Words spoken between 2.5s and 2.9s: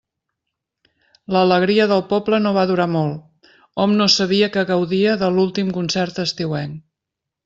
va durar